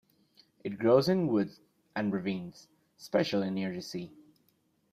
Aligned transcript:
It 0.63 0.79
grows 0.79 1.07
in 1.07 1.27
woods 1.27 1.59
and 1.95 2.11
ravines, 2.11 2.67
especially 2.97 3.51
near 3.51 3.71
the 3.71 3.83
sea. 3.83 4.09